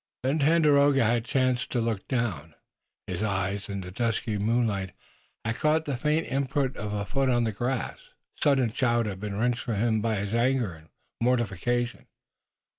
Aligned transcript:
Then 0.23 0.39
Tandakora 0.39 1.03
had 1.03 1.25
chanced 1.25 1.71
to 1.73 1.79
look 1.79 2.07
down. 2.07 2.55
His 3.05 3.21
eye 3.21 3.59
in 3.67 3.81
the 3.81 3.91
dusky 3.91 4.39
moonlight 4.39 4.93
had 5.45 5.57
caught 5.57 5.85
the 5.85 5.95
faint 5.95 6.25
imprint 6.25 6.75
of 6.75 6.91
a 6.91 7.05
foot 7.05 7.29
on 7.29 7.43
the 7.43 7.51
grass, 7.51 7.99
perhaps 8.01 8.01
Robert's 8.01 8.01
own, 8.01 8.13
and 8.13 8.31
the 8.33 8.41
sudden 8.41 8.73
shout 8.75 9.05
had 9.05 9.19
been 9.19 9.37
wrenched 9.37 9.59
from 9.59 9.75
him 9.75 10.01
by 10.01 10.15
his 10.15 10.33
anger 10.33 10.73
and 10.73 10.89
mortification. 11.21 12.07